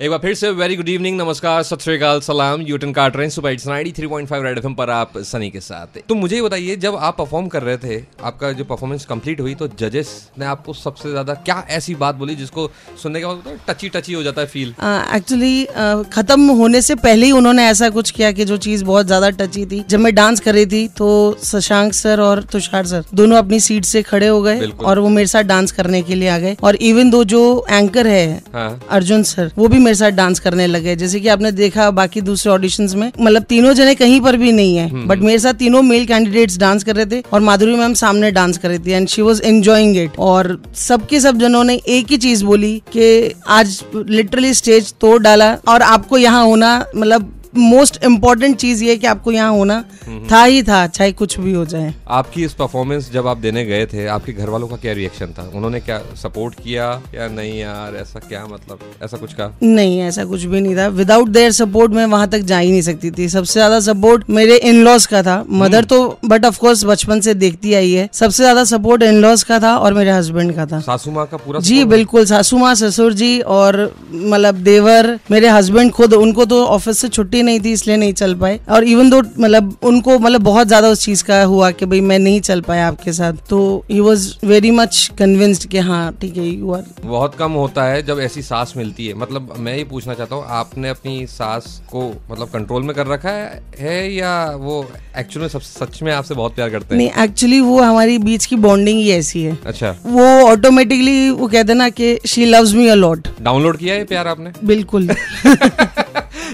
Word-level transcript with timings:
एक 0.00 0.10
बार 0.10 0.18
फिर 0.18 0.34
से 0.34 0.50
वेरी 0.50 0.74
गुड 0.76 0.88
इवनिंग 0.88 1.16
नमस्कार 1.20 1.62
सत 1.62 1.80
श्रीकाल 1.82 2.20
सलाम 2.20 2.60
यूटन 2.62 2.92
काट 2.92 3.16
रहे 3.16 3.26
हैं 3.26 3.30
सुबह 3.30 3.50
it's 3.50 3.66
ninety 3.66 3.92
three 3.92 4.06
point 4.06 4.28
five 4.28 4.42
red 4.44 4.58
FM 4.58 4.74
पर 4.74 4.90
आप 4.90 5.16
सनी 5.18 5.48
के 5.50 5.60
साथ 5.60 5.98
तो 6.08 6.14
मुझे 6.14 6.34
ये 6.36 6.42
बताइए 6.42 6.76
जब 6.76 6.96
आप 6.96 7.16
परफॉर्म 7.18 7.48
कर 7.48 7.62
रहे 7.62 7.76
थे 7.76 7.96
आपका 8.24 8.50
जो 8.52 8.64
परफॉर्मेंस 8.64 9.04
कंप्लीट 9.04 9.40
हुई 9.40 9.54
तो 9.54 9.68
जजेस 9.80 10.12
ने 10.38 10.44
आपको 10.44 10.72
सबसे 10.72 11.10
ज़्यादा 11.10 11.34
क्या 11.46 11.56
ऐसी 11.70 11.94
बात 11.94 12.14
बोली 12.14 12.34
जिसको 12.34 12.70
सुनने 13.02 13.20
के 13.20 13.26
बाद 13.26 13.42
तो 13.44 13.72
टची 13.72 13.88
टची 13.88 14.12
हो 14.12 14.22
जाता 14.22 14.40
है 14.40 14.46
फील 14.46 14.74
एक्चुअली 15.16 15.64
uh, 15.64 15.72
uh, 15.72 16.12
खत्म 16.12 16.48
होने 16.58 16.82
से 16.82 16.94
पहले 16.98 17.26
ही 17.26 17.32
उन्होंने 17.32 17.66
ऐसा 17.66 17.88
कुछ 17.88 18.10
किया 18.10 18.30
कि 18.32 18.44
जो 18.44 18.56
चीज़ 18.58 18.84
बहुत 18.84 19.06
ज़्यादा 19.06 19.30
टची 19.40 19.66
थी। 19.66 19.84
जब 19.88 19.98
मैं 19.98 20.14
डांस 20.14 20.40
कर 20.40 20.54
रही 20.54 20.66
थी 20.66 20.86
तो 20.98 21.10
शशांक 21.44 21.92
सर 21.94 22.20
और 22.20 22.42
तुषार 22.52 22.86
सर 22.86 23.04
दोनों 23.14 23.38
अपनी 23.38 23.60
सीट 23.60 23.84
से 23.84 24.02
खड़े 24.02 24.26
हो 24.26 24.40
गए 24.42 24.70
और 24.84 24.98
वो 24.98 25.08
मेरे 25.08 25.26
साथ 25.26 25.50
डांस 25.52 25.72
करने 25.72 26.02
के 26.02 26.14
लिए 26.14 26.28
आ 26.28 26.38
गए। 26.38 26.56
और 26.62 26.76
इवन 26.84 27.10
दो 27.10 27.24
जो 27.26 27.42
एंकर 27.70 28.06
है 28.06 28.42
हाँ। 28.54 28.70
अर्जुन 28.90 29.22
सर 29.34 29.52
वो 29.58 29.68
भी 29.68 29.86
मेरे 29.88 29.96
साथ 29.96 30.10
डांस 30.12 30.40
करने 30.40 30.66
लगे 30.66 30.94
जैसे 30.96 31.20
कि 31.20 31.28
आपने 31.28 31.50
देखा 31.54 31.90
बाकी 31.92 32.20
दूसरे 32.22 32.52
ऑडिशन 32.52 32.88
में 32.96 33.06
मतलब 33.10 33.42
तीनों 33.48 33.72
जने 33.74 33.94
कहीं 33.96 34.20
पर 34.20 34.36
भी 34.36 34.52
नहीं 34.52 34.76
है 34.76 35.06
बट 35.06 35.18
मेरे 35.20 35.38
साथ 35.38 35.54
तीनों 35.56 35.82
मेल 35.84 36.04
कैंडिडेट्स 36.06 36.58
डांस 36.58 36.84
कर 36.84 36.96
रहे 36.96 37.06
थे 37.06 37.22
और 37.32 37.40
माधुरी 37.40 37.76
मैम 37.76 37.94
सामने 37.96 38.30
डांस 38.32 38.58
कर 38.58 38.68
रही 38.68 38.78
थी 38.78 38.92
and 38.92 39.08
she 39.08 39.22
was 39.22 39.42
enjoying 39.44 39.96
it 39.96 40.18
और 40.26 40.60
सबके 40.78 41.20
सब 41.20 41.38
जनों 41.38 41.64
ने 41.64 41.80
एक 41.88 42.10
ही 42.10 42.16
चीज़ 42.18 42.44
बोली 42.44 42.76
कि 42.92 43.08
आज 43.52 43.82
लिटरली 43.96 44.52
स्टेज 44.54 44.92
तोड़ 45.00 45.18
डाला 45.22 45.52
और 45.68 45.82
आपको 45.84 46.18
यहाँ 46.18 46.44
होना 46.44 46.76
मतलब 46.94 47.32
मोस्ट 47.56 47.98
इम्पोर्टेंट 48.04 48.56
चीज़ 48.56 48.84
ये 48.84 48.96
कि 48.96 49.06
आपको 49.06 49.32
यहाँ 49.32 49.50
होना 49.52 49.82
था 50.30 50.42
ही 50.44 50.62
था 50.62 50.86
चाहे 50.88 51.12
कुछ 51.12 51.38
भी 51.40 51.52
हो 51.52 51.64
जाए। 51.66 51.92
आपकी 52.10 52.44
इस 52.44 52.52
परफॉर्मेंस 52.54 53.10
जब 53.12 53.26
आप 53.26 53.38
देने 53.38 53.64
गए 53.64 53.86
थे 53.86 54.06
आपके 54.08 54.32
घर 54.32 54.48
वालों 54.48 54.68
का 54.68 54.76
क्या 54.76 54.92
रिएक्शन 54.92 55.32
था? 55.38 55.42
उन्होंने 55.54 55.80
क्या 55.80 56.00
सपोर्ट 56.16 56.54
किया 56.54 56.90
या 57.14 57.28
नहीं 57.28 57.58
यार 57.58 57.96
ऐसा 57.96 58.20
क्या 58.20 58.44
मतलब 58.46 58.78
ऐसा 59.02 59.16
कुछ 59.16 59.32
कहा? 59.34 59.52
नहीं 59.62 60.00
ऐसा 60.00 60.24
कुछ 60.24 60.44
भी 60.44 60.60
नहीं 60.60 60.76
था। 60.76 60.86
विदाउट 60.90 61.28
देयर 61.28 61.52
सपोर्ट 61.52 61.92
मैं 61.92 62.06
वहाँ 62.06 62.28
तक 62.28 62.40
जा 62.42 62.58
ही 62.58 62.70
नहीं 62.70 62.82
सकती 62.82 63.10
थी। 63.10 63.28
सबसे 63.28 63.52
ज़्यादा 63.52 63.80
सपोर्ट 63.82 64.30
मेरे 64.30 64.56
इन 64.58 64.82
लॉज 64.84 65.06
का 65.06 65.22
था। 65.22 65.42
मदर 65.50 65.84
तो 65.84 65.98
बट 66.24 66.44
ऑफकोर्स 66.44 66.84
बचपन 66.84 67.20
से 67.20 67.34
देखती 67.36 67.74
आई 67.74 67.92
है। 67.92 68.08
सबसे 68.12 68.42
ज़्यादा 68.42 68.64
सपोर्ट 68.66 69.02
इन 69.02 69.20
लॉज 69.20 69.42
का 69.42 69.58
था 69.60 69.76
और 69.78 69.94
मेरे 69.94 70.10
हस्बैंड 70.10 70.54
का 70.56 70.66
था। 70.66 70.80
सासू 70.80 71.10
माँ 71.10 71.26
का 71.26 71.36
पूरा 71.36 71.60
जी 71.60 71.84
बिल्कुल। 71.86 72.24
सासू 72.26 72.58
माँ 72.58 72.74
ससुर 72.76 73.12
जी 73.14 73.38
और 73.40 73.76
मतलब 74.12 74.54
देवर 74.64 75.18
मेरे 75.30 75.48
हस्बैंड 75.48 75.92
खुद 75.92 76.14
उनको 76.14 76.44
तो 76.44 76.64
ऑफ़िस 76.66 76.98
से 76.98 77.08
छुट्टी 77.08 77.37
नहीं 77.42 77.60
थी 77.60 77.72
इसलिए 77.72 77.96
नहीं 77.96 78.12
चल 78.12 78.34
पाए। 78.34 78.58
और 78.68 78.84
इवन 78.84 79.10
दो 79.10 79.18
मतलब 79.38 79.76
उनको 79.82 80.18
मतलब 80.18 80.42
बहुत 80.42 80.66
ज़्यादा 80.66 80.88
उस 80.88 81.04
चीज़ 81.04 81.24
का 81.24 81.42
हुआ 81.44 81.70
कि 81.70 81.86
भाई 81.86 82.00
मैं 82.02 82.18
नहीं 82.18 82.40
चल 82.40 82.60
पाया 82.60 82.86
आपके 82.88 83.12
साथ 83.12 83.32
तो 83.50 83.60
he 83.90 84.00
was 84.00 84.28
very 84.44 84.70
much 84.70 85.10
convinced 85.18 85.68
कि 85.70 85.78
हाँ 85.80 86.12
ठीक 86.20 86.36
है 86.36 86.46
यू 86.46 86.72
आर 86.74 86.84
बहुत 87.04 87.34
कम 87.34 87.52
होता 87.54 87.84
है 87.84 88.02
जब 88.02 88.20
ऐसी 88.20 88.42
सास 88.42 88.74
मिलती 88.76 89.06
है। 89.06 89.14
मतलब 89.14 89.54
मैं 89.58 89.76
ये 89.76 89.84
पूछना 89.84 90.14
चाहता 90.14 90.36
हूँ 90.36 90.44
आपने 90.58 90.88
अपनी 90.88 91.26
सास 91.28 91.80
को 91.90 92.08
मतलब 92.30 92.48
कंट्रोल 92.48 92.82
में 92.82 92.94
कर 92.96 93.06
रखा 93.06 93.30
है, 93.30 93.62
है 93.78 94.12
या 94.14 94.32
वो 94.56 94.80
एक्चुअली 95.18 95.42
में 95.42 95.48
सब 95.48 95.60
सच 95.60 96.02
में 96.02 96.12
आपसे 96.12 96.34
बहुत 96.34 96.54
प्यार 96.54 96.70
करते 96.70 96.94
हैं? 96.94 96.96
नहीं 96.96 97.24
एक्चुअली 97.24 97.60
वो 97.60 97.80
हमारी 97.82 98.18
बीच 98.20 98.46
की 98.46 98.56
बॉन्डिंग 98.58 98.98
ही 98.98 99.10
ऐसी 99.12 99.42
है। 99.42 99.56
अच्छा। 99.66 99.94
वो 100.06 100.24
ऑटोमेटिकली 100.42 101.30
वो 101.30 101.46
कहते 101.48 101.74
ना 101.74 101.88
कि 101.90 102.18
she 102.26 102.44
loves 102.44 102.74
me 102.74 102.88
a lot 102.88 103.28
download 103.42 103.76
किया 103.78 103.94
है 103.94 104.04
प्यार 104.04 104.28
आपने? 104.28 104.52
बिल्कुल। 104.64 105.08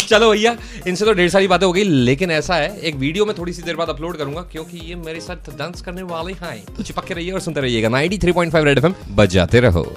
चलो 0.08 0.30
भैया, 0.30 0.56
इनसे 0.86 1.04
तो 1.04 1.12
ढेर 1.12 1.28
सारी 1.28 1.46
बातें 1.46 1.66
हो 1.66 1.72
गई, 1.72 1.82
लेकिन 1.82 2.30
ऐसा 2.30 2.54
है, 2.54 2.80
एक 2.80 2.94
वीडियो 2.94 3.26
में 3.26 3.34
थोड़ी 3.38 3.52
सी 3.52 3.62
देर 3.62 3.76
बाद 3.76 3.88
अपलोड 3.88 4.16
करूँगा, 4.16 4.40
क्योंकि 4.40 4.78
ये 4.78 4.94
मेरे 4.94 5.20
साथ 5.20 5.56
डांस 5.58 5.80
करने 5.80 6.02
वाले 6.02 6.32
हैं। 6.32 6.64
तो 6.76 6.82
चिपक 6.82 7.04
के 7.04 7.14
रहिए 7.14 7.30
और 7.30 7.40
सुनते 7.40 7.60
रहिएगा 7.60 7.88
93.5 7.88 8.64
रेड 8.64 8.78
एफ़ 8.78 8.86
एम, 8.86 8.94
बजाते 9.10 9.60
रहो। 9.60 9.96